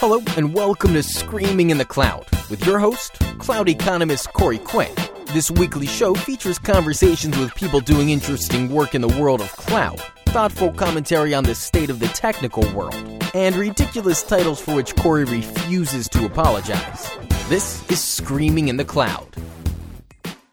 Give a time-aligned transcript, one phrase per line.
[0.00, 4.88] Hello, and welcome to Screaming in the Cloud with your host, cloud economist Corey Quinn.
[5.34, 10.00] This weekly show features conversations with people doing interesting work in the world of cloud,
[10.28, 12.94] thoughtful commentary on the state of the technical world,
[13.34, 17.06] and ridiculous titles for which Corey refuses to apologize.
[17.50, 19.28] This is Screaming in the Cloud.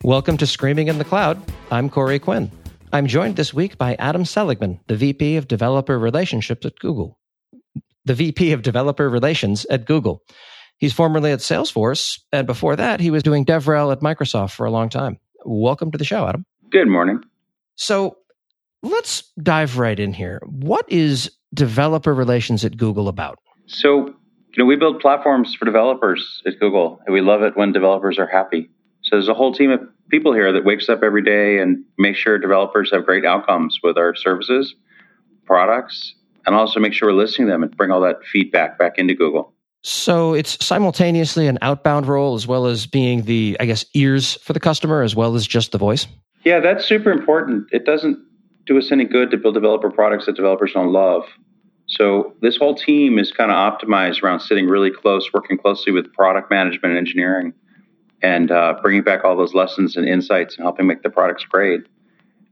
[0.03, 1.41] Welcome to Screaming in the Cloud.
[1.71, 2.51] I'm Corey Quinn.
[2.91, 7.17] I'm joined this week by Adam Seligman, the VP of Developer Relationships at Google.
[8.07, 10.23] The VP of Developer Relations at Google.
[10.77, 14.71] He's formerly at Salesforce, and before that, he was doing DevRel at Microsoft for a
[14.71, 15.19] long time.
[15.43, 16.45] Welcome to the show, Adam.
[16.69, 17.21] Good morning.
[17.75, 18.15] So
[18.81, 20.41] let's dive right in here.
[20.45, 23.39] What is developer relations at Google about?
[23.65, 24.13] So, you
[24.55, 28.27] know, we build platforms for developers at Google, and we love it when developers are
[28.27, 28.69] happy.
[29.01, 32.15] So there's a whole team of people here that wakes up every day and make
[32.15, 34.75] sure developers have great outcomes with our services,
[35.45, 36.13] products,
[36.47, 39.13] and also make sure we're listening to them and bring all that feedback back into
[39.13, 39.53] Google.
[39.83, 44.53] So it's simultaneously an outbound role as well as being the, I guess, ears for
[44.53, 46.07] the customer as well as just the voice?
[46.43, 47.67] Yeah, that's super important.
[47.71, 48.17] It doesn't
[48.65, 51.23] do us any good to build developer products that developers don't love.
[51.87, 56.11] So this whole team is kind of optimized around sitting really close, working closely with
[56.13, 57.53] product management and engineering
[58.21, 61.81] and uh, bringing back all those lessons and insights and helping make the products great.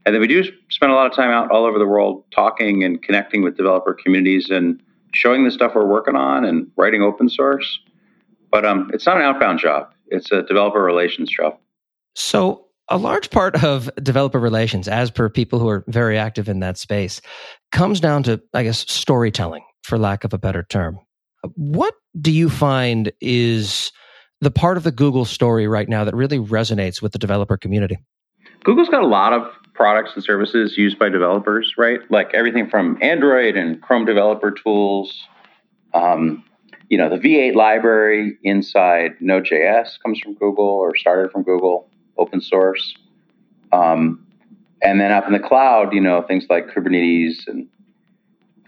[0.05, 2.83] And then we do spend a lot of time out all over the world talking
[2.83, 4.81] and connecting with developer communities and
[5.13, 7.79] showing the stuff we're working on and writing open source.
[8.51, 11.57] But um, it's not an outbound job; it's a developer relations job.
[12.13, 16.59] So, a large part of developer relations, as per people who are very active in
[16.59, 17.19] that space,
[17.71, 20.99] comes down to, I guess, storytelling, for lack of a better term.
[21.55, 23.91] What do you find is
[24.41, 27.97] the part of the Google story right now that really resonates with the developer community?
[28.63, 31.99] Google's got a lot of products and services used by developers, right?
[32.09, 35.27] Like everything from Android and Chrome developer tools.
[35.93, 36.43] Um,
[36.89, 42.41] you know, the V8 library inside Node.js comes from Google or started from Google, open
[42.41, 42.95] source.
[43.71, 44.25] Um,
[44.81, 47.67] and then up in the cloud, you know, things like Kubernetes and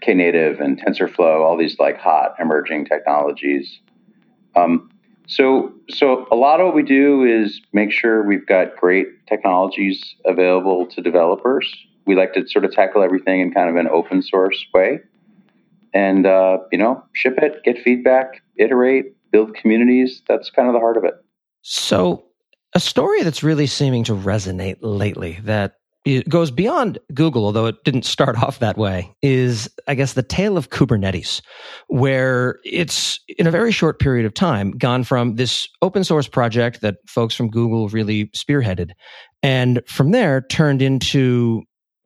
[0.02, 3.80] Knative and TensorFlow, all these like hot emerging technologies.
[4.56, 4.90] Um,
[5.28, 10.14] so, so a lot of what we do is make sure we've got great technologies
[10.24, 11.70] available to developers.
[12.06, 15.00] We like to sort of tackle everything in kind of an open source way,
[15.92, 20.22] and uh, you know, ship it, get feedback, iterate, build communities.
[20.26, 21.14] That's kind of the heart of it.
[21.60, 22.24] So,
[22.74, 25.74] a story that's really seeming to resonate lately that
[26.08, 30.22] it goes beyond Google, although it didn't start off that way, is, I guess, the
[30.22, 31.42] tale of Kubernetes,
[31.88, 36.80] where it's in a very short period of time gone from this open source project
[36.80, 38.92] that folks from Google really spearheaded,
[39.42, 41.62] and from there turned into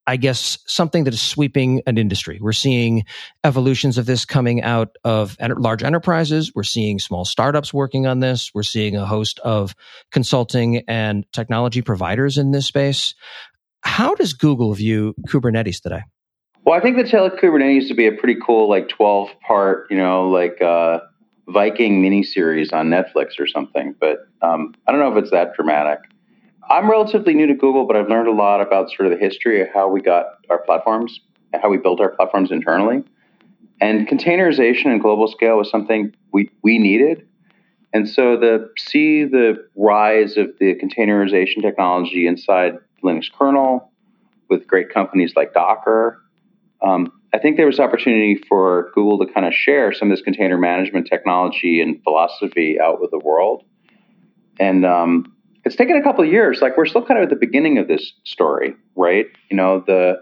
[0.06, 2.38] I guess something that is sweeping an industry.
[2.42, 3.04] We're seeing
[3.44, 6.50] evolutions of this coming out of large enterprises.
[6.54, 8.50] We're seeing small startups working on this.
[8.52, 9.76] We're seeing a host of
[10.10, 13.14] consulting and technology providers in this space.
[13.82, 16.02] How does Google view Kubernetes today?
[16.64, 19.86] Well, I think the tale of Kubernetes to be a pretty cool, like twelve part,
[19.90, 21.00] you know, like uh,
[21.48, 23.94] Viking miniseries on Netflix or something.
[24.00, 25.98] But um, I don't know if it's that dramatic.
[26.70, 29.60] I'm relatively new to Google, but I've learned a lot about sort of the history
[29.60, 31.20] of how we got our platforms,
[31.60, 33.02] how we built our platforms internally.
[33.80, 37.26] And containerization and global scale was something we, we needed.
[37.92, 43.90] And so the see the rise of the containerization technology inside Linux kernel
[44.48, 46.22] with great companies like Docker.
[46.82, 50.22] Um, I think there was opportunity for Google to kind of share some of this
[50.22, 53.64] container management technology and philosophy out with the world.
[54.60, 56.60] And um, it's taken a couple of years.
[56.60, 59.26] Like we're still kind of at the beginning of this story, right?
[59.50, 60.16] You know, the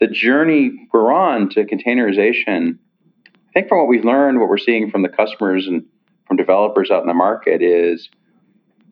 [0.00, 2.78] the journey we're on to containerization.
[3.26, 5.84] I think from what we've learned, what we're seeing from the customers and
[6.26, 8.08] from developers out in the market is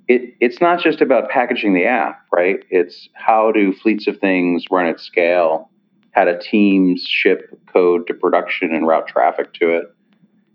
[0.08, 2.64] it, it's not just about packaging the app, right?
[2.70, 5.70] It's how do fleets of things run at scale?
[6.12, 9.84] How do teams ship code to production and route traffic to it?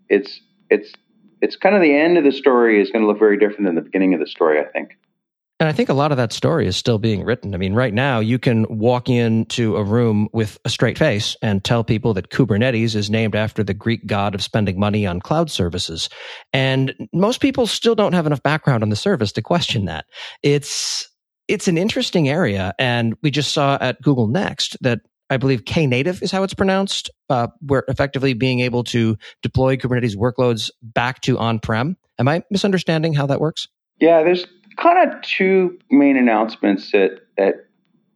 [0.09, 0.93] It's it's
[1.41, 3.75] it's kind of the end of the story is going to look very different than
[3.75, 4.97] the beginning of the story, I think.
[5.59, 7.55] And I think a lot of that story is still being written.
[7.55, 11.63] I mean, right now you can walk into a room with a straight face and
[11.63, 15.49] tell people that Kubernetes is named after the Greek god of spending money on cloud
[15.49, 16.09] services.
[16.53, 20.05] And most people still don't have enough background on the service to question that.
[20.43, 21.09] It's,
[21.47, 22.75] it's an interesting area.
[22.77, 24.99] And we just saw at Google Next that
[25.29, 30.15] I believe Knative is how it's pronounced, uh, we're effectively being able to deploy Kubernetes
[30.15, 31.97] workloads back to on-prem.
[32.19, 33.67] Am I misunderstanding how that works?
[33.99, 34.45] Yeah, there's
[34.77, 37.65] kind of two main announcements at at,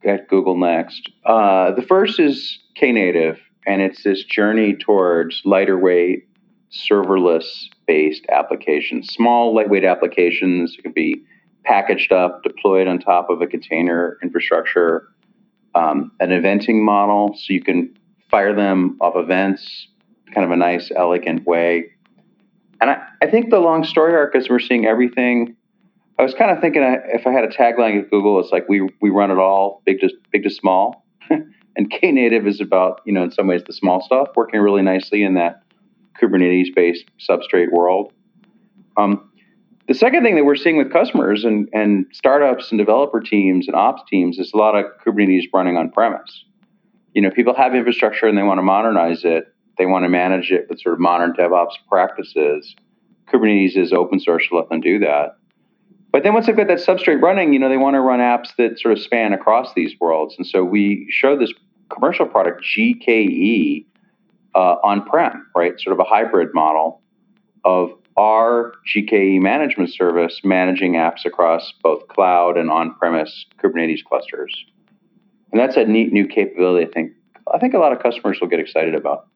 [0.04, 1.10] at Google Next.
[1.26, 3.38] Uh, the first is Knative,
[3.68, 6.28] and it's this journey towards lighter weight,
[6.72, 10.76] serverless based applications, small, lightweight applications.
[10.78, 11.24] It can be
[11.64, 15.10] packaged up, deployed on top of a container infrastructure,
[15.76, 17.96] um, an eventing model, so you can
[18.30, 19.88] fire them off events,
[20.34, 21.92] kind of a nice, elegant way.
[22.80, 25.56] And I, I think the long story arc is we're seeing everything.
[26.22, 28.88] I was kind of thinking if I had a tagline at Google, it's like we
[29.02, 31.04] we run it all, big to big to small.
[31.32, 35.24] and Knative is about you know in some ways the small stuff, working really nicely
[35.24, 35.64] in that
[36.22, 38.14] Kubernetes based substrate world.
[38.98, 39.32] Um,
[39.88, 43.76] the second thing that we're seeing with customers and, and startups and developer teams and
[43.76, 46.46] ops teams is a lot of Kubernetes running on premise.
[47.16, 49.46] You know, people have infrastructure and they want to modernize it.
[49.80, 52.76] They want to manage it with sort of modern DevOps practices.
[53.28, 55.38] Kubernetes is open source to let them do that.
[56.12, 58.56] But then once they've got that substrate running, you know, they want to run apps
[58.58, 60.36] that sort of span across these worlds.
[60.38, 61.54] And so we show this
[61.90, 63.86] commercial product, GKE,
[64.54, 65.80] uh, on-prem, right?
[65.80, 67.02] Sort of a hybrid model
[67.64, 74.54] of our GKE management service managing apps across both cloud and on-premise Kubernetes clusters.
[75.52, 76.86] And that's a neat new capability.
[76.86, 77.14] I think
[77.54, 79.28] I think a lot of customers will get excited about.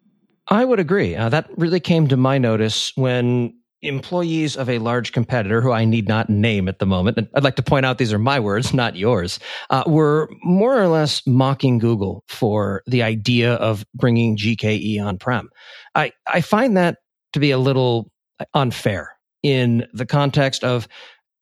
[0.48, 1.16] I would agree.
[1.16, 5.86] Uh, that really came to my notice when employees of a large competitor, who I
[5.86, 8.40] need not name at the moment, and I'd like to point out these are my
[8.40, 9.40] words, not yours,
[9.70, 15.50] uh, were more or less mocking Google for the idea of bringing GKE on prem.
[15.94, 16.98] I, I find that
[17.34, 18.12] to be a little
[18.54, 20.88] unfair in the context of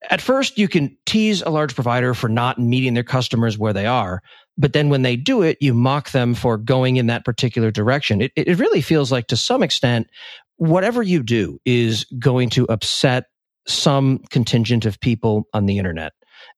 [0.09, 3.86] at first you can tease a large provider for not meeting their customers where they
[3.86, 4.21] are
[4.57, 8.21] but then when they do it you mock them for going in that particular direction
[8.21, 10.07] it, it really feels like to some extent
[10.57, 13.25] whatever you do is going to upset
[13.65, 16.13] some contingent of people on the internet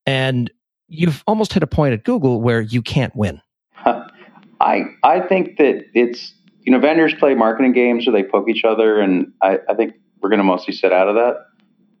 [0.06, 0.50] and
[0.88, 3.40] you've almost hit a point at google where you can't win
[4.60, 6.32] i i think that it's
[6.62, 9.94] you know vendors play marketing games or they poke each other and i, I think
[10.20, 11.46] we're going to mostly sit out of that.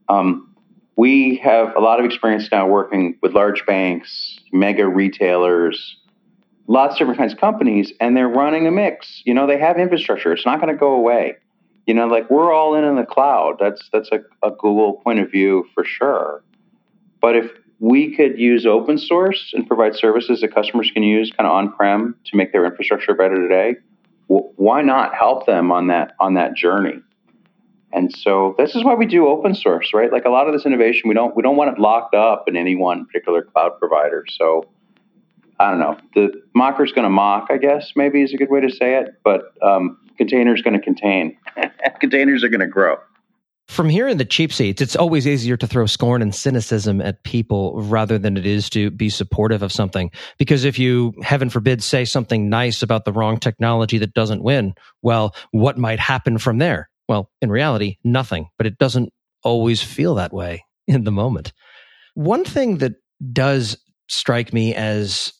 [0.08, 0.54] Um,
[0.96, 5.96] we have a lot of experience now working with large banks, mega retailers,
[6.66, 9.22] lots of different kinds of companies, and they're running a mix.
[9.24, 10.32] You know, they have infrastructure.
[10.32, 11.36] It's not going to go away.
[11.86, 13.56] You know, like we're all in in the cloud.
[13.60, 16.42] That's that's a, a Google point of view for sure.
[17.20, 21.46] But if we could use open source and provide services that customers can use kind
[21.46, 23.76] of on-prem to make their infrastructure better today,
[24.26, 27.00] why not help them on that on that journey?
[27.92, 30.10] And so this is why we do open source, right?
[30.10, 32.56] Like a lot of this innovation, we don't we don't want it locked up in
[32.56, 34.24] any one particular cloud provider.
[34.28, 34.68] So
[35.58, 35.96] I don't know.
[36.14, 39.14] The mocker's going to mock, I guess, maybe is a good way to say it.
[39.24, 41.36] But um, containers going to contain.
[42.00, 42.98] containers are going to grow.
[43.68, 47.24] From here in the cheap seats, it's always easier to throw scorn and cynicism at
[47.24, 50.12] people rather than it is to be supportive of something.
[50.38, 54.74] Because if you, heaven forbid, say something nice about the wrong technology that doesn't win,
[55.02, 56.88] well, what might happen from there?
[57.08, 61.52] Well, in reality, nothing, but it doesn't always feel that way in the moment.
[62.14, 62.94] One thing that
[63.32, 63.76] does
[64.08, 65.32] strike me as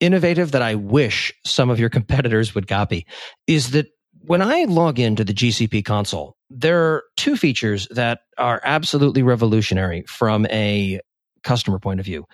[0.00, 3.06] innovative that I wish some of your competitors would copy
[3.46, 3.86] is that
[4.26, 10.02] when I log into the GCP console, there are two features that are absolutely revolutionary
[10.08, 11.00] from a
[11.44, 12.24] customer point of view.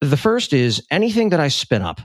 [0.00, 2.00] The first is anything that I spin up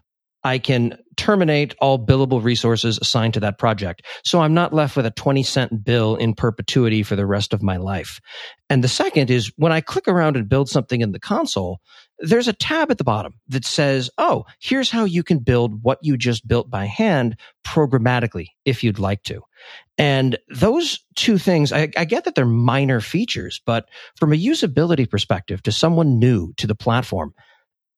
[0.46, 4.04] I can terminate all billable resources assigned to that project.
[4.24, 7.64] So I'm not left with a 20 cent bill in perpetuity for the rest of
[7.64, 8.20] my life.
[8.70, 11.80] And the second is when I click around and build something in the console,
[12.20, 16.00] there's a tab at the bottom that says, Oh, here's how you can build what
[16.02, 19.42] you just built by hand programmatically if you'd like to.
[19.98, 25.10] And those two things, I, I, get that they're minor features, but from a usability
[25.10, 27.34] perspective to someone new to the platform,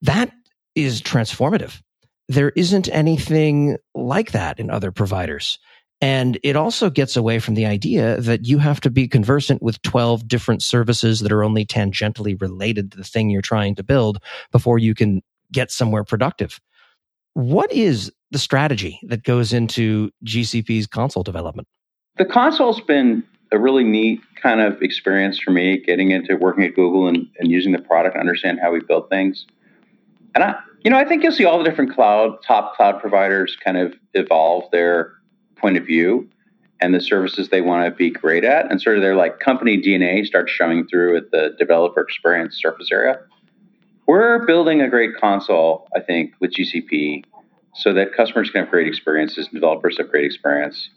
[0.03, 0.31] that
[0.75, 1.81] is transformative
[2.27, 5.59] there isn't anything like that in other providers.
[5.99, 9.81] And it also gets away from the idea that you have to be conversant with
[9.81, 14.19] 12 different services that are only tangentially related to the thing you're trying to build
[14.51, 16.59] before you can get somewhere productive.
[17.33, 21.67] What is the strategy that goes into GCP's console development?
[22.17, 26.75] The console's been a really neat kind of experience for me getting into working at
[26.75, 29.45] Google and, and using the product to understand how we build things.
[30.35, 33.57] And I, you know, I think you'll see all the different cloud top cloud providers
[33.63, 35.13] kind of evolve their
[35.57, 36.29] point of view
[36.79, 39.81] and the services they want to be great at, and sort of their like company
[39.81, 43.19] DNA starts showing through at the developer experience surface area.
[44.05, 47.23] We're building a great console, I think, with GCP,
[47.75, 50.89] so that customers can have great experiences and developers have great experience.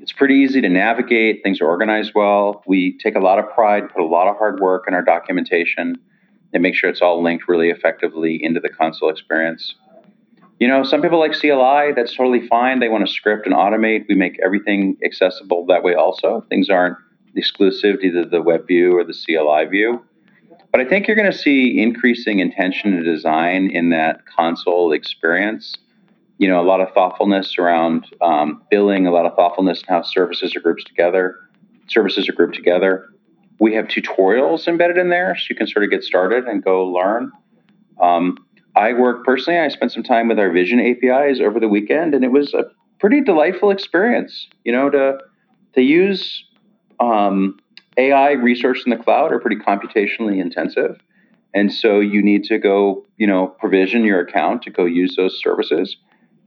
[0.00, 1.42] It's pretty easy to navigate.
[1.42, 2.62] Things are organized well.
[2.66, 5.96] We take a lot of pride, put a lot of hard work in our documentation
[6.52, 9.74] and make sure it's all linked really effectively into the console experience.
[10.60, 11.92] You know, some people like CLI.
[11.94, 12.80] That's totally fine.
[12.80, 14.06] They want to script and automate.
[14.08, 15.94] We make everything accessible that way.
[15.94, 16.96] Also, things aren't
[17.34, 20.04] exclusive to either the web view or the CLI view.
[20.70, 25.76] But I think you're going to see increasing intention and design in that console experience.
[26.38, 30.02] You know, a lot of thoughtfulness around um, billing, a lot of thoughtfulness in how
[30.02, 31.36] services are grouped together.
[31.86, 33.08] Services are grouped together.
[33.60, 36.84] We have tutorials embedded in there, so you can sort of get started and go
[36.86, 37.30] learn.
[38.00, 38.44] Um,
[38.76, 39.60] I work personally.
[39.60, 42.64] I spent some time with our Vision APIs over the weekend, and it was a
[42.98, 44.48] pretty delightful experience.
[44.64, 45.18] You know, to
[45.74, 46.44] to use
[47.00, 47.58] um,
[47.96, 51.00] AI research in the cloud are pretty computationally intensive,
[51.52, 55.38] and so you need to go, you know, provision your account to go use those
[55.40, 55.96] services.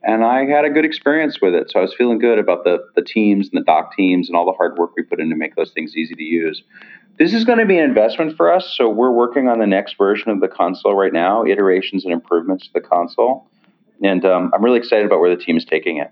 [0.03, 2.79] And I had a good experience with it, so I was feeling good about the
[2.95, 5.35] the teams and the doc teams and all the hard work we put in to
[5.35, 6.61] make those things easy to use.
[7.17, 9.97] This is going to be an investment for us, so we're working on the next
[9.97, 13.49] version of the console right now, iterations and improvements to the console,
[14.03, 16.11] and um, I'm really excited about where the team is taking it.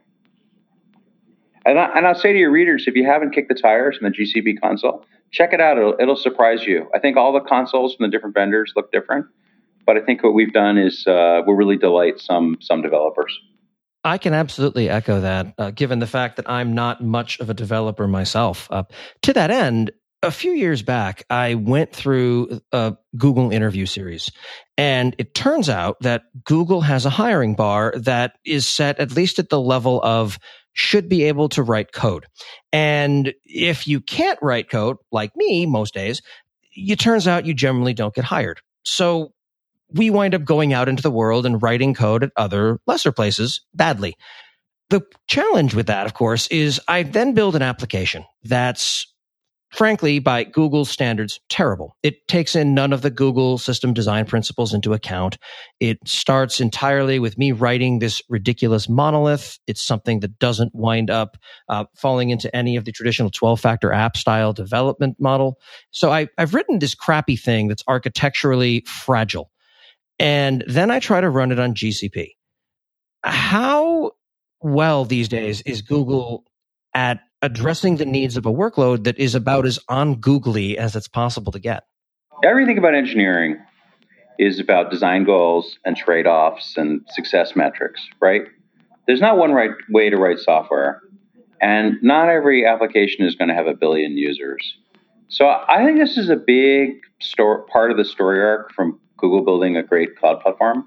[1.64, 4.10] And, I, and I'll say to your readers, if you haven't kicked the tires in
[4.10, 5.78] the GCP console, check it out.
[5.78, 6.90] It'll, it'll surprise you.
[6.94, 9.28] I think all the consoles from the different vendors look different,
[9.86, 13.38] but I think what we've done is uh, we'll really delight some some developers.
[14.04, 17.56] I can absolutely echo that, uh, given the fact that I'm not much of a
[17.56, 18.68] developer myself.
[18.72, 18.84] Uh,
[19.24, 19.92] to that end,
[20.26, 24.32] a few years back, I went through a Google interview series,
[24.78, 29.40] and it turns out that Google has a hiring bar that is set at least
[29.40, 30.40] at the level of
[30.74, 32.26] should be able to write code.
[32.74, 36.22] And if you can't write code, like me most days,
[36.76, 38.60] it turns out you generally don't get hired.
[38.84, 39.32] So
[39.90, 43.62] we wind up going out into the world and writing code at other lesser places
[43.74, 44.16] badly.
[44.90, 49.15] The challenge with that, of course, is I then build an application that's
[49.72, 51.98] frankly, by Google's standards, terrible.
[52.04, 55.38] It takes in none of the Google system design principles into account.
[55.80, 59.60] It starts entirely with me writing this ridiculous monolith.
[59.68, 61.38] It's something that doesn't wind up
[61.70, 65.60] uh, falling into any of the traditional 12 factor app style development model.
[65.92, 69.52] So I, I've written this crappy thing that's architecturally fragile.
[70.20, 72.30] And then I try to run it on GCP.
[73.24, 74.12] How
[74.62, 76.46] well these days is Google
[76.94, 81.08] at addressing the needs of a workload that is about as on googly as it's
[81.08, 81.84] possible to get.
[82.44, 83.58] Everything about engineering
[84.40, 88.42] is about design goals and trade offs and success metrics, right?
[89.06, 91.02] There's not one right way to write software,
[91.62, 94.76] and not every application is going to have a billion users.
[95.28, 99.46] So I think this is a big store, part of the story arc from Google
[99.46, 100.86] building a great cloud platform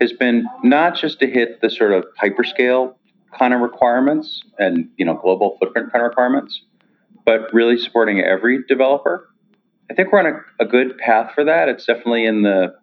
[0.00, 2.94] has been not just to hit the sort of hyperscale
[3.38, 6.62] kind of requirements and you know global footprint kind of requirements,
[7.24, 9.28] but really supporting every developer.
[9.90, 11.68] I think we're on a, a good path for that.
[11.68, 12.74] It's definitely in the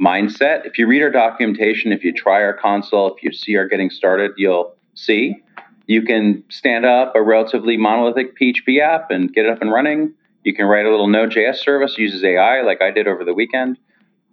[0.00, 0.64] mindset.
[0.64, 3.90] If you read our documentation, if you try our console, if you see our getting
[3.90, 5.42] started, you'll see
[5.86, 10.14] you can stand up a relatively monolithic PHP app and get it up and running.
[10.44, 13.78] You can write a little Node.js service uses AI, like I did over the weekend.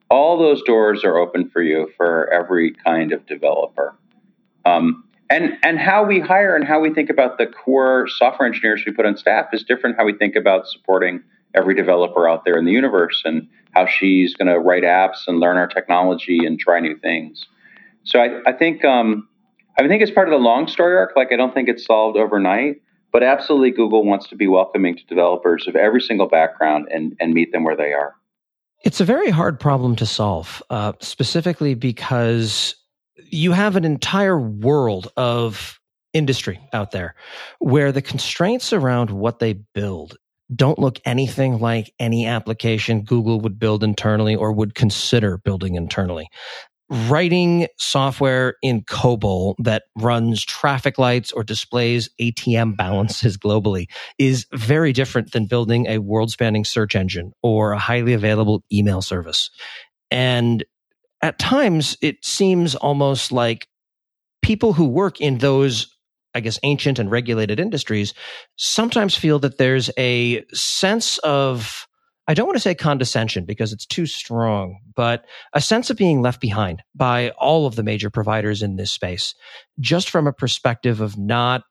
[0.09, 3.95] All those doors are open for you for every kind of developer.
[4.65, 8.83] Um, and and how we hire and how we think about the core software engineers
[8.85, 11.21] we put on staff is different how we think about supporting
[11.55, 15.39] every developer out there in the universe and how she's going to write apps and
[15.39, 17.45] learn our technology and try new things.
[18.03, 19.27] So i, I think um,
[19.77, 21.15] i think it's part of the long story arc.
[21.15, 22.81] Like i don't think it's solved overnight
[23.11, 27.33] but absolutely google wants to be welcoming to developers of every single background and, and
[27.33, 28.15] meet them where they are.
[28.85, 32.75] It's a very hard problem to solve, uh, specifically because
[33.31, 35.79] you have an entire world of
[36.13, 37.15] industry out there
[37.59, 40.17] where the constraints around what they build
[40.55, 46.27] don't look anything like any application Google would build internally or would consider building internally.
[46.89, 53.85] Writing software in COBOL that runs traffic lights or displays ATM balances globally
[54.17, 59.03] is very different than building a world spanning search engine or a highly available email
[59.03, 59.51] service.
[60.09, 60.65] And
[61.21, 63.67] at times it seems almost like
[64.41, 65.95] people who work in those
[66.35, 68.13] I guess ancient and regulated industries
[68.55, 71.87] sometimes feel that there's a sense of
[72.27, 76.21] I don't want to say condescension because it's too strong, but a sense of being
[76.21, 79.33] left behind by all of the major providers in this space,
[79.79, 81.63] just from a perspective of not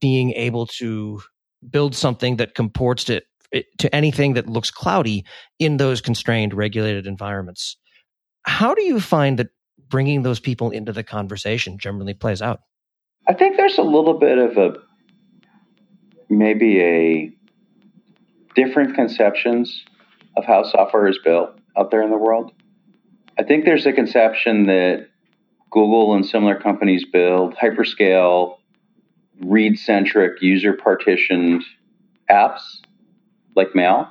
[0.00, 1.20] being able to
[1.68, 3.20] build something that comports to,
[3.78, 5.24] to anything that looks cloudy
[5.58, 7.76] in those constrained, regulated environments.
[8.44, 9.48] How do you find that
[9.88, 12.60] bringing those people into the conversation generally plays out?
[13.28, 14.74] I think there's a little bit of a
[16.28, 17.32] maybe a
[18.54, 19.84] different conceptions
[20.36, 22.52] of how software is built out there in the world.
[23.38, 25.08] I think there's a conception that
[25.70, 28.58] Google and similar companies build hyperscale,
[29.40, 31.64] read centric, user partitioned
[32.30, 32.60] apps
[33.56, 34.08] like Mail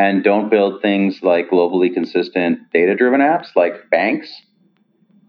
[0.00, 4.32] and don't build things like globally consistent data driven apps like banks.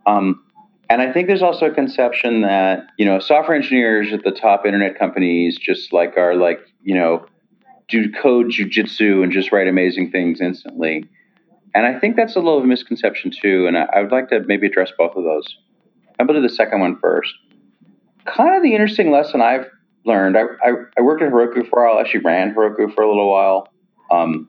[0.06, 0.46] Um,
[0.90, 4.66] and I think there's also a conception that, you know, software engineers at the top
[4.66, 7.26] internet companies just like are like, you know,
[7.90, 11.04] do code jujitsu and just write amazing things instantly.
[11.76, 13.68] And I think that's a little of a misconception too.
[13.68, 15.58] And I, I would like to maybe address both of those.
[16.18, 17.34] I'm going to do the second one first.
[18.26, 19.66] Kind of the interesting lesson I've
[20.06, 20.38] learned.
[20.38, 21.98] I, I, I, worked at Heroku for a while.
[21.98, 23.68] I Actually, ran Heroku for a little while.
[24.12, 24.48] Um,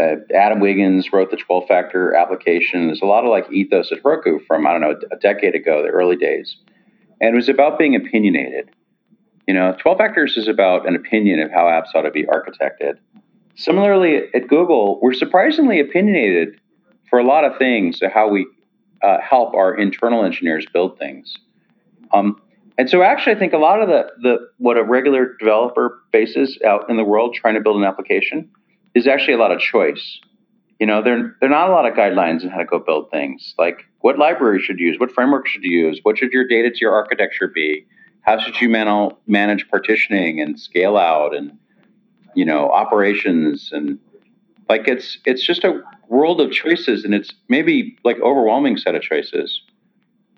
[0.00, 2.86] uh, Adam Wiggins wrote the 12 factor application.
[2.86, 5.82] There's a lot of like ethos at Heroku from, I don't know, a decade ago,
[5.82, 6.56] the early days.
[7.20, 8.70] And it was about being opinionated.
[9.46, 12.98] You know, 12 factors is about an opinion of how apps ought to be architected.
[13.56, 16.60] Similarly, at Google, we're surprisingly opinionated
[17.08, 18.46] for a lot of things, how we
[19.02, 21.36] uh, help our internal engineers build things.
[22.12, 22.40] Um,
[22.78, 26.58] and so, actually, I think a lot of the, the what a regular developer faces
[26.66, 28.50] out in the world trying to build an application
[28.94, 30.20] is actually a lot of choice.
[30.80, 33.10] You know, there there are not a lot of guidelines on how to go build
[33.10, 33.54] things.
[33.58, 36.70] Like what library should you use, what framework should you use, what should your data
[36.70, 37.86] to your architecture be,
[38.22, 41.56] how should you man- manage partitioning and scale out and
[42.34, 43.98] you know operations and
[44.68, 49.02] like it's it's just a world of choices and it's maybe like overwhelming set of
[49.02, 49.62] choices.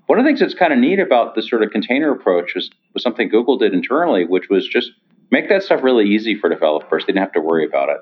[0.07, 2.71] One of the things that's kind of neat about this sort of container approach was,
[2.95, 4.93] was something Google did internally, which was just
[5.33, 7.03] make that stuff really easy for developers.
[7.03, 7.99] They didn't have to worry about it.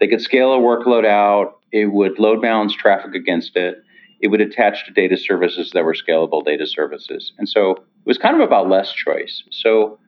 [0.00, 1.58] They could scale a workload out.
[1.72, 3.82] It would load balance traffic against it.
[4.20, 7.32] It would attach to data services that were scalable data services.
[7.38, 9.42] And so it was kind of about less choice.
[9.50, 9.98] So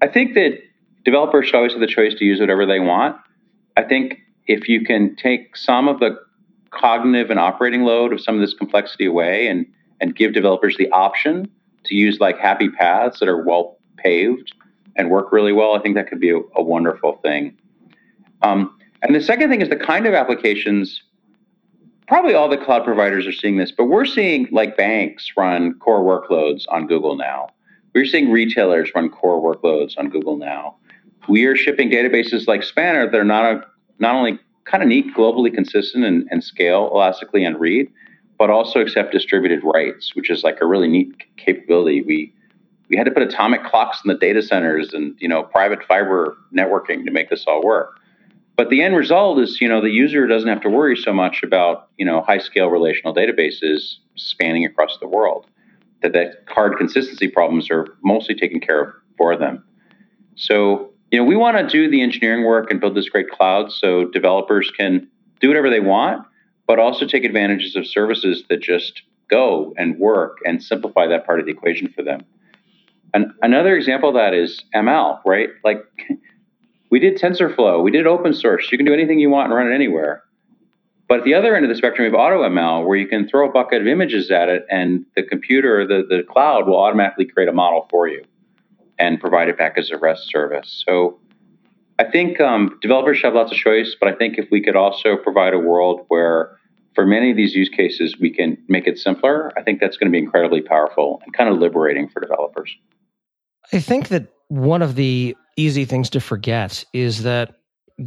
[0.00, 0.58] I think that
[1.04, 3.16] developers should always have the choice to use whatever they want.
[3.76, 6.16] I think if you can take some of the
[6.70, 9.66] cognitive and operating load of some of this complexity away and,
[10.00, 11.50] and give developers the option
[11.84, 14.52] to use like happy paths that are well paved
[14.96, 17.56] and work really well, I think that could be a, a wonderful thing.
[18.42, 21.02] Um, and the second thing is the kind of applications.
[22.06, 26.02] Probably all the cloud providers are seeing this, but we're seeing like banks run core
[26.02, 27.50] workloads on Google now.
[27.94, 30.76] We're seeing retailers run core workloads on Google now.
[31.28, 33.66] We are shipping databases like Spanner that are not a,
[33.98, 37.88] not only kind of neat, globally consistent, and, and scale elastically and read,
[38.38, 42.02] but also accept distributed writes, which is like a really neat capability.
[42.02, 42.34] We
[42.88, 46.36] we had to put atomic clocks in the data centers and you know private fiber
[46.52, 47.99] networking to make this all work.
[48.60, 51.42] But the end result is, you know, the user doesn't have to worry so much
[51.42, 55.46] about, you know, high scale relational databases spanning across the world.
[56.02, 59.64] That that hard consistency problems are mostly taken care of for them.
[60.34, 63.72] So, you know, we want to do the engineering work and build this great cloud
[63.72, 65.08] so developers can
[65.40, 66.26] do whatever they want,
[66.66, 71.40] but also take advantages of services that just go and work and simplify that part
[71.40, 72.26] of the equation for them.
[73.14, 75.48] And another example of that is ML, right?
[75.64, 75.78] Like
[76.90, 78.70] we did TensorFlow, we did open source.
[78.70, 80.24] You can do anything you want and run it anywhere.
[81.08, 83.48] But at the other end of the spectrum, we have AutoML, where you can throw
[83.48, 87.48] a bucket of images at it, and the computer, the, the cloud, will automatically create
[87.48, 88.22] a model for you
[88.98, 90.84] and provide it back as a REST service.
[90.86, 91.18] So
[91.98, 95.16] I think um, developers have lots of choice, but I think if we could also
[95.16, 96.56] provide a world where,
[96.94, 100.10] for many of these use cases, we can make it simpler, I think that's going
[100.10, 102.76] to be incredibly powerful and kind of liberating for developers.
[103.72, 107.56] I think that one of the easy things to forget is that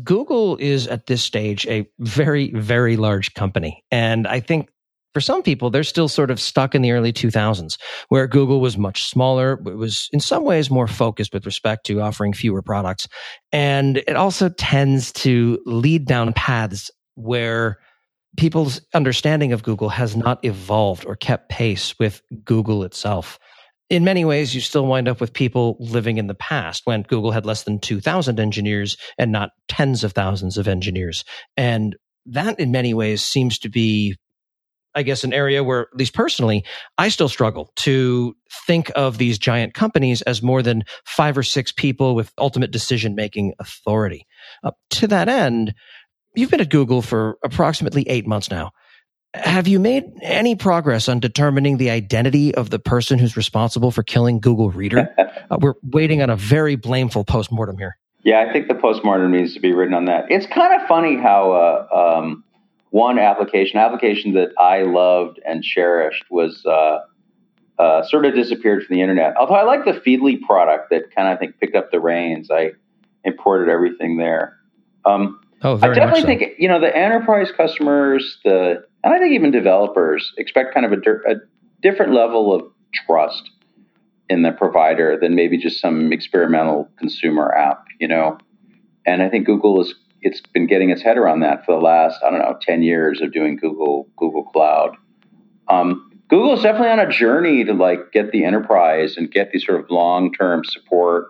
[0.03, 3.83] Google is at this stage a very, very large company.
[3.91, 4.69] And I think
[5.13, 7.77] for some people, they're still sort of stuck in the early 2000s,
[8.09, 9.61] where Google was much smaller.
[9.67, 13.07] It was in some ways more focused with respect to offering fewer products.
[13.51, 17.77] And it also tends to lead down paths where
[18.35, 23.37] people's understanding of Google has not evolved or kept pace with Google itself
[23.89, 27.31] in many ways, you still wind up with people living in the past when Google
[27.31, 31.23] had less than 2,000 engineers and not tens of thousands of engineers.
[31.57, 31.95] And
[32.27, 34.15] that, in many ways, seems to be,
[34.95, 36.63] I guess, an area where, at least personally,
[36.97, 41.71] I still struggle to think of these giant companies as more than five or six
[41.71, 44.25] people with ultimate decision making authority.
[44.63, 45.73] Uh, to that end,
[46.35, 48.71] you've been at Google for approximately eight months now.
[49.33, 54.03] Have you made any progress on determining the identity of the person who's responsible for
[54.03, 55.09] killing Google Reader?
[55.49, 57.97] uh, we're waiting on a very blameful postmortem here.
[58.21, 60.25] Yeah, I think the postmortem needs to be written on that.
[60.29, 62.43] It's kind of funny how uh, um,
[62.91, 66.99] one application, application that I loved and cherished, was uh,
[67.79, 69.35] uh, sort of disappeared from the internet.
[69.35, 72.51] Although I like the Feedly product that kind of I think picked up the reins.
[72.51, 72.73] I
[73.23, 74.57] imported everything there.
[75.05, 76.27] Um, oh, I definitely so.
[76.27, 80.93] think you know the enterprise customers, the and I think even developers expect kind of
[80.93, 81.35] a, a
[81.81, 82.63] different level of
[82.93, 83.49] trust
[84.29, 88.37] in the provider than maybe just some experimental consumer app, you know.
[89.05, 92.19] And I think Google is it's been getting its head around that for the last
[92.23, 94.95] I don't know ten years of doing Google Google Cloud.
[95.67, 99.65] Um, Google is definitely on a journey to like get the enterprise and get these
[99.65, 101.27] sort of long term support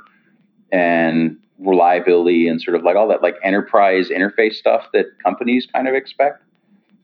[0.71, 5.88] and reliability and sort of like all that like enterprise interface stuff that companies kind
[5.88, 6.41] of expect.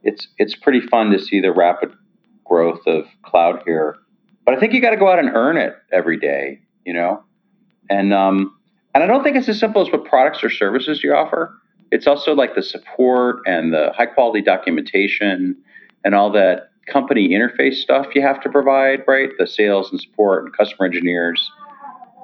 [0.04, 1.94] It's it's pretty fun to see the rapid
[2.46, 3.98] growth of cloud here,
[4.46, 7.24] but I think you got to go out and earn it every day, you know,
[7.90, 8.56] and um,
[8.94, 11.54] and I don't think it's as simple as what products or services you offer.
[11.92, 15.56] It's also like the support and the high quality documentation
[16.04, 19.30] and all that company interface stuff you have to provide, right?
[19.38, 21.52] The sales and support and customer engineers.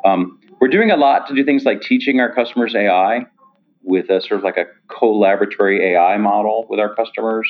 [0.04, 3.26] Um, we're doing a lot to do things like teaching our customers AI
[3.86, 7.48] with a sort of like a co-laboratory AI model with our customers.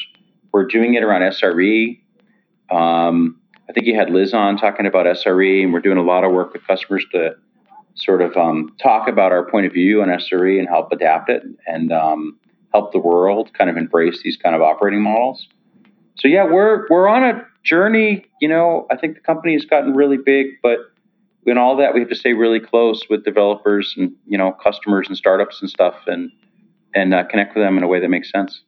[0.51, 1.99] We're doing it around SRE.
[2.69, 6.23] Um, I think you had Liz on talking about SRE, and we're doing a lot
[6.23, 7.35] of work with customers to
[7.95, 11.43] sort of um, talk about our point of view on SRE and help adapt it
[11.65, 12.37] and um,
[12.73, 15.47] help the world kind of embrace these kind of operating models.
[16.17, 18.25] So yeah, we're we're on a journey.
[18.41, 20.79] You know, I think the company has gotten really big, but
[21.45, 25.07] in all that, we have to stay really close with developers and you know customers
[25.07, 26.31] and startups and stuff, and
[26.93, 28.61] and uh, connect with them in a way that makes sense.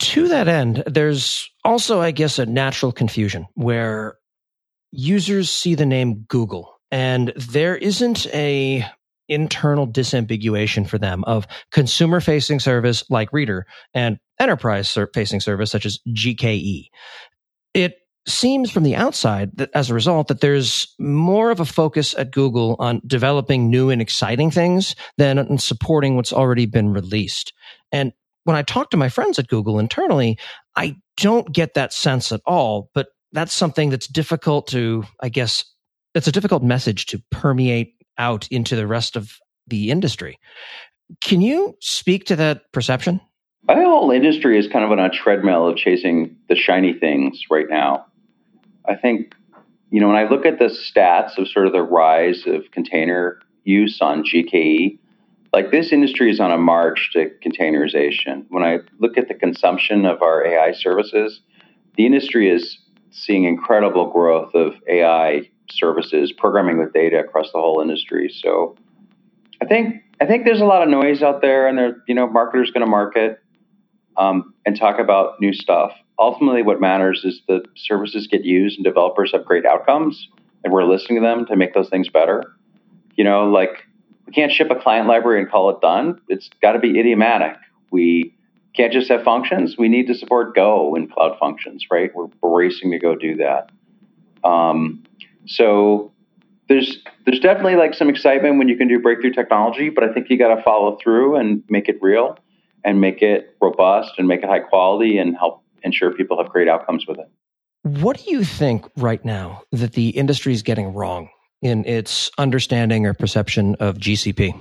[0.00, 4.16] To that end, there's also, I guess, a natural confusion where
[4.92, 8.84] users see the name Google and there isn't a
[9.28, 15.84] internal disambiguation for them of consumer facing service like Reader and enterprise facing service such
[15.84, 16.88] as GKE.
[17.74, 22.14] It seems from the outside that as a result that there's more of a focus
[22.18, 27.52] at Google on developing new and exciting things than on supporting what's already been released.
[27.92, 28.12] And
[28.44, 30.38] when I talk to my friends at Google internally,
[30.74, 35.64] I don't get that sense at all, but that's something that's difficult to, I guess,
[36.14, 39.32] it's a difficult message to permeate out into the rest of
[39.66, 40.38] the industry.
[41.20, 43.20] Can you speak to that perception?
[43.68, 46.92] I think the whole industry is kind of on a treadmill of chasing the shiny
[46.92, 48.06] things right now.
[48.88, 49.34] I think,
[49.90, 53.38] you know, when I look at the stats of sort of the rise of container
[53.64, 54.98] use on GKE,
[55.52, 58.44] like this industry is on a march to containerization.
[58.48, 61.40] When I look at the consumption of our AI services,
[61.96, 62.78] the industry is
[63.10, 68.28] seeing incredible growth of AI services, programming with data across the whole industry.
[68.28, 68.76] So
[69.62, 72.28] I think I think there's a lot of noise out there, and there you know
[72.28, 73.40] marketers going to market
[74.16, 75.92] um, and talk about new stuff.
[76.18, 80.28] Ultimately, what matters is the services get used and developers have great outcomes,
[80.64, 82.42] and we're listening to them to make those things better.
[83.16, 83.86] You know, like
[84.26, 86.20] we can't ship a client library and call it done.
[86.28, 87.56] It's got to be idiomatic.
[87.90, 88.34] We
[88.74, 89.76] can't just have functions.
[89.78, 92.10] We need to support Go in cloud functions, right?
[92.14, 93.70] We're, racing to go do that.
[94.42, 95.04] Um,
[95.46, 96.12] so
[96.68, 100.30] there's there's definitely like some excitement when you can do breakthrough technology, but I think
[100.30, 102.38] you got to follow through and make it real
[102.84, 106.68] and make it robust and make it high quality and help ensure people have great
[106.68, 107.30] outcomes with it.
[107.82, 111.30] What do you think right now that the industry is getting wrong
[111.62, 114.58] in its understanding or perception of GCP?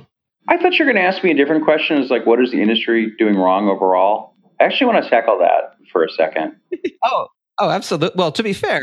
[0.47, 2.01] I thought you were going to ask me a different question.
[2.01, 4.35] Is like, what is the industry doing wrong overall?
[4.59, 6.55] I actually want to tackle that for a second.
[7.03, 7.27] oh,
[7.59, 8.15] oh, absolutely.
[8.15, 8.81] Well, to be fair,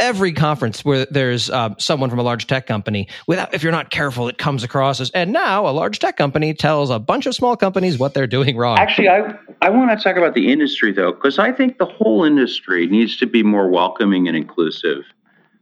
[0.00, 3.90] every conference where there's uh, someone from a large tech company, without if you're not
[3.90, 7.34] careful, it comes across as and now a large tech company tells a bunch of
[7.34, 8.78] small companies what they're doing wrong.
[8.78, 12.24] Actually, I I want to talk about the industry though, because I think the whole
[12.24, 15.04] industry needs to be more welcoming and inclusive.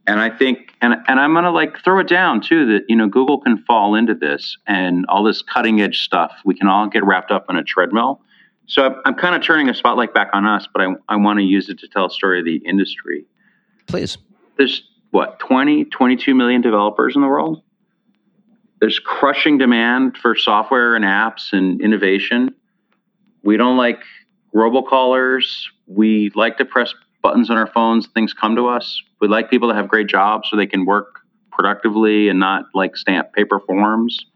[0.07, 3.09] And I think, and and I'm gonna like throw it down too that you know
[3.09, 6.33] Google can fall into this and all this cutting edge stuff.
[6.44, 8.22] We can all get wrapped up in a treadmill.
[8.66, 11.40] So I'm, I'm kind of turning a spotlight back on us, but I I want
[11.40, 13.27] to use it to tell a story of the industry.
[13.87, 14.16] Please
[14.59, 17.62] there's what 20 22 million developers in the world?
[18.81, 22.55] There's crushing demand for software and apps and innovation.
[23.42, 24.01] We don't like
[24.55, 25.64] robocallers.
[25.87, 28.07] We like to press buttons on our phones.
[28.09, 29.03] Things come to us.
[29.21, 32.97] We like people to have great jobs so they can work productively and not like
[32.97, 34.27] stamp paper forms.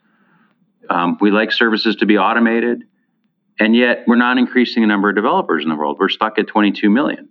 [0.91, 2.83] Um, we like services to be automated.
[3.61, 5.99] And yet we're not increasing the number of developers in the world.
[6.01, 7.29] We're stuck at 22 million.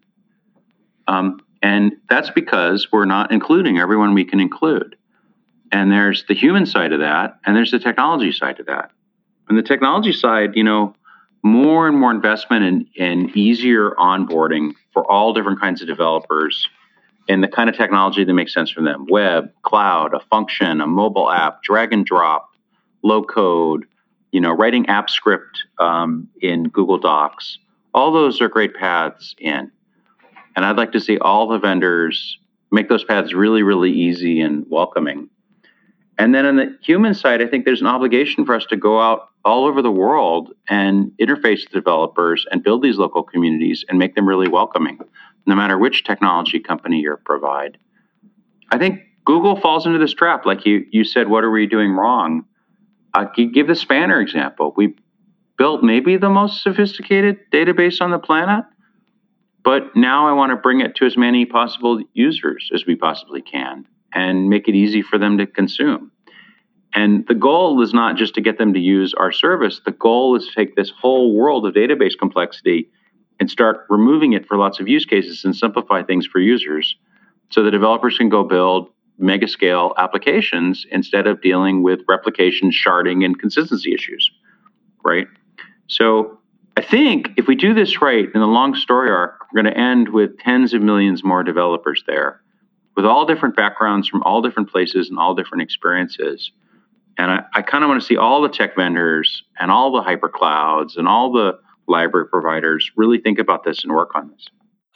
[1.07, 4.95] Um, and that's because we're not including everyone we can include.
[5.71, 8.91] And there's the human side of that, and there's the technology side of that.
[9.47, 10.95] And the technology side, you know,
[11.43, 16.67] more and more investment in, in easier onboarding for all different kinds of developers
[17.29, 20.87] and the kind of technology that makes sense for them web, cloud, a function, a
[20.87, 22.49] mobile app, drag and drop,
[23.03, 23.85] low code,
[24.31, 27.57] you know, writing app script um, in Google Docs.
[27.93, 29.71] All those are great paths in.
[30.55, 32.37] And I'd like to see all the vendors
[32.71, 35.29] make those paths really, really easy and welcoming.
[36.17, 39.01] And then on the human side, I think there's an obligation for us to go
[39.01, 43.97] out all over the world and interface with developers and build these local communities and
[43.97, 44.99] make them really welcoming,
[45.47, 47.77] no matter which technology company you provide.
[48.71, 50.45] I think Google falls into this trap.
[50.45, 52.45] Like you, you said, what are we doing wrong?
[53.13, 54.73] I could give the Spanner example.
[54.75, 54.95] We
[55.57, 58.65] built maybe the most sophisticated database on the planet,
[59.63, 63.41] but now I want to bring it to as many possible users as we possibly
[63.41, 66.11] can and make it easy for them to consume.
[66.93, 69.81] And the goal is not just to get them to use our service.
[69.85, 72.89] The goal is to take this whole world of database complexity
[73.39, 76.95] and start removing it for lots of use cases and simplify things for users
[77.49, 83.23] so the developers can go build mega scale applications instead of dealing with replication, sharding,
[83.23, 84.29] and consistency issues.
[85.03, 85.27] Right?
[85.87, 86.39] So
[86.77, 89.79] I think if we do this right in the long story arc, we're going to
[89.79, 92.41] end with tens of millions more developers there
[92.95, 96.51] with all different backgrounds from all different places and all different experiences.
[97.17, 100.01] And I, I kind of want to see all the tech vendors and all the
[100.01, 104.47] hyperclouds and all the library providers really think about this and work on this.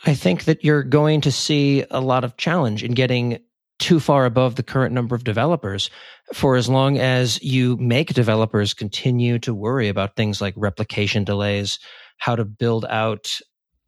[0.06, 3.40] I think that you're going to see a lot of challenge in getting
[3.80, 5.90] too far above the current number of developers
[6.34, 11.80] for as long as you make developers continue to worry about things like replication delays,
[12.18, 13.40] how to build out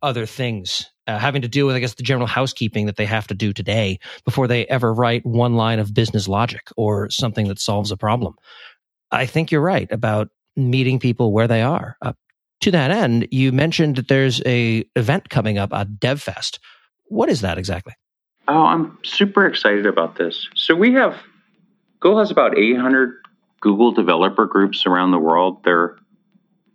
[0.01, 3.27] other things, uh, having to deal with, I guess, the general housekeeping that they have
[3.27, 7.59] to do today before they ever write one line of business logic or something that
[7.59, 8.35] solves a problem.
[9.11, 11.97] I think you're right about meeting people where they are.
[12.01, 12.13] Uh,
[12.61, 16.59] to that end, you mentioned that there's a event coming up at DevFest.
[17.05, 17.93] What is that exactly?
[18.47, 20.47] Oh, I'm super excited about this.
[20.55, 21.15] So we have
[21.99, 23.13] Google has about 800
[23.61, 25.63] Google developer groups around the world.
[25.63, 25.97] They're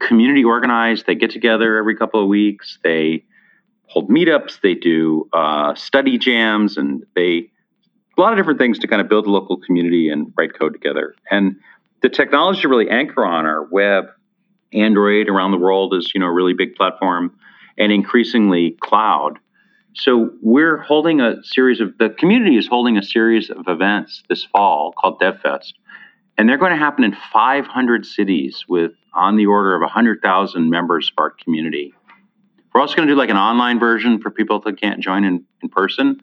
[0.06, 1.06] community organized.
[1.06, 2.78] They get together every couple of weeks.
[2.82, 3.24] They
[3.86, 4.60] hold meetups.
[4.62, 7.50] They do uh, study jams, and they
[8.16, 10.72] a lot of different things to kind of build a local community and write code
[10.74, 11.14] together.
[11.30, 11.56] And
[12.02, 14.04] the technology to really anchor on our web,
[14.72, 17.36] Android around the world is you know a really big platform,
[17.78, 19.38] and increasingly cloud.
[19.94, 24.42] So we're holding a series of the community is holding a series of events this
[24.44, 25.74] fall called DevFest,
[26.38, 31.08] and they're going to happen in 500 cities with on the order of 100,000 members
[31.08, 31.94] of our community.
[32.74, 35.44] We're also going to do like an online version for people that can't join in,
[35.62, 36.22] in person.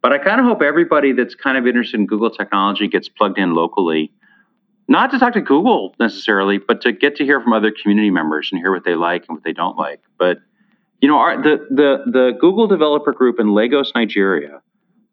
[0.00, 3.38] But I kind of hope everybody that's kind of interested in Google technology gets plugged
[3.38, 4.12] in locally,
[4.86, 8.50] not to talk to Google necessarily, but to get to hear from other community members
[8.52, 10.00] and hear what they like and what they don't like.
[10.16, 10.38] But
[11.00, 14.60] you know, our, the the the Google developer group in Lagos, Nigeria,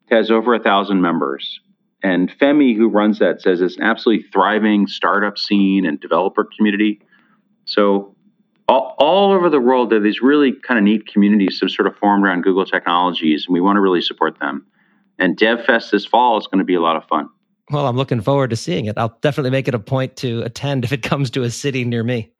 [0.10, 1.60] has over a thousand members,
[2.02, 7.02] and Femi, who runs that, says it's an absolutely thriving startup scene and developer community.
[7.66, 8.16] So
[8.68, 11.72] all, all over the world, there are these really kind of neat communities that have
[11.72, 14.66] sort of formed around Google technologies, and we want to really support them.
[15.20, 17.30] And DevFest this fall is going to be a lot of fun.
[17.72, 18.98] Well, I'm looking forward to seeing it.
[18.98, 22.04] I'll definitely make it a point to attend if it comes to a city near
[22.04, 22.32] me.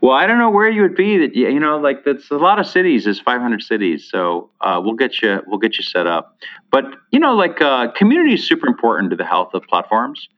[0.00, 1.18] Well, I don't know where you would be.
[1.18, 3.06] That you know, like that's a lot of cities.
[3.06, 6.38] Is 500 cities, so uh, we'll get you we'll get you set up.
[6.70, 10.28] But you know, like uh, community is super important to the health of platforms,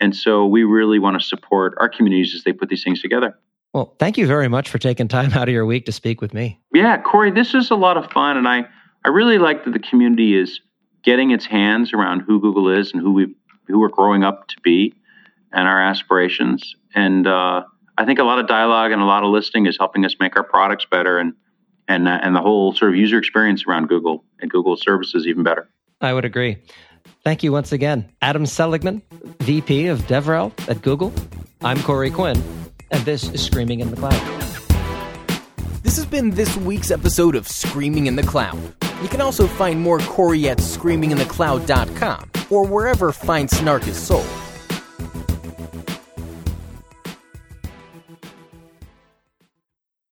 [0.00, 3.38] and so we really want to support our communities as they put these things together.
[3.76, 6.32] Well, thank you very much for taking time out of your week to speak with
[6.32, 6.58] me.
[6.72, 8.64] Yeah, Corey, this is a lot of fun, and I
[9.04, 10.62] I really like that the community is
[11.02, 13.34] getting its hands around who Google is and who we
[13.66, 14.94] who we're growing up to be,
[15.52, 16.74] and our aspirations.
[16.94, 17.64] And uh,
[17.98, 20.36] I think a lot of dialogue and a lot of listening is helping us make
[20.36, 21.34] our products better and
[21.86, 25.42] and uh, and the whole sort of user experience around Google and Google services even
[25.42, 25.68] better.
[26.00, 26.56] I would agree.
[27.24, 29.02] Thank you once again, Adam Seligman,
[29.40, 31.12] VP of DevRel at Google.
[31.60, 32.42] I'm Corey Quinn
[32.90, 34.20] and this is Screaming in the Cloud.
[35.82, 38.58] This has been this week's episode of Screaming in the Cloud.
[39.02, 44.26] You can also find more Corey at screaminginthecloud.com or wherever fine snark is sold.